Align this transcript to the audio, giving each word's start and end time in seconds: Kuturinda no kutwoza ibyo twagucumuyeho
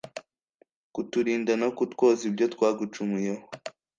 Kuturinda 0.93 1.53
no 1.61 1.69
kutwoza 1.77 2.21
ibyo 2.29 2.45
twagucumuyeho 2.53 3.45